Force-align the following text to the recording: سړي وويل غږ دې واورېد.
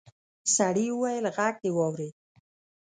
سړي 0.55 0.85
وويل 0.91 1.25
غږ 1.37 1.55
دې 1.63 1.71
واورېد. 1.75 2.15